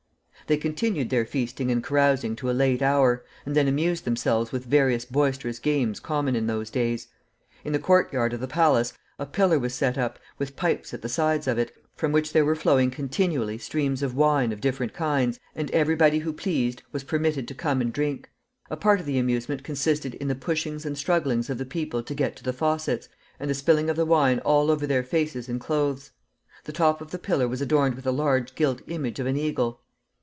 They 0.47 0.57
continued 0.57 1.09
their 1.09 1.25
feasting 1.25 1.71
and 1.71 1.81
carousing 1.81 2.35
to 2.35 2.49
a 2.51 2.51
late 2.51 2.81
hour, 2.81 3.23
and 3.45 3.55
then 3.55 3.69
amused 3.69 4.03
themselves 4.03 4.51
with 4.51 4.65
various 4.65 5.05
boisterous 5.05 5.59
games 5.59 6.01
common 6.01 6.35
in 6.35 6.45
those 6.45 6.69
days. 6.69 7.07
In 7.63 7.71
the 7.71 7.79
court 7.79 8.11
yard 8.11 8.33
of 8.33 8.41
the 8.41 8.49
palace 8.49 8.91
a 9.17 9.25
pillar 9.25 9.57
was 9.57 9.73
set 9.73 9.97
up, 9.97 10.19
with 10.37 10.57
pipes 10.57 10.93
at 10.93 11.01
the 11.01 11.07
sides 11.07 11.47
of 11.47 11.57
it, 11.57 11.71
from 11.95 12.11
which 12.11 12.33
there 12.33 12.43
were 12.43 12.57
flowing 12.57 12.91
continually 12.91 13.57
streams 13.59 14.03
of 14.03 14.13
wine 14.13 14.51
of 14.51 14.59
different 14.59 14.91
kinds, 14.91 15.39
and 15.55 15.71
every 15.71 15.95
body 15.95 16.19
who 16.19 16.33
pleased 16.33 16.83
was 16.91 17.05
permitted 17.05 17.47
to 17.47 17.55
come 17.55 17.79
and 17.79 17.93
drink. 17.93 18.29
A 18.69 18.75
part 18.75 18.99
of 18.99 19.05
the 19.05 19.17
amusement 19.19 19.63
consisted 19.63 20.15
in 20.15 20.27
the 20.27 20.35
pushings 20.35 20.85
and 20.85 20.97
strugglings 20.97 21.49
of 21.49 21.59
the 21.59 21.65
people 21.65 22.03
to 22.03 22.13
get 22.13 22.35
to 22.35 22.43
the 22.43 22.51
faucets, 22.51 23.07
and 23.39 23.49
the 23.49 23.53
spilling 23.55 23.89
of 23.89 23.95
the 23.95 24.05
wine 24.05 24.39
all 24.39 24.69
over 24.69 24.85
their 24.85 25.03
faces 25.03 25.47
and 25.47 25.61
clothes. 25.61 26.11
The 26.65 26.73
top 26.73 26.99
of 26.99 27.11
the 27.11 27.19
pillar 27.19 27.47
was 27.47 27.61
adorned 27.61 27.95
with 27.95 28.05
a 28.05 28.11
large 28.11 28.53
gilt 28.55 28.81
image 28.87 29.17
of 29.17 29.27
an 29.27 29.37
eagle. 29.37 29.79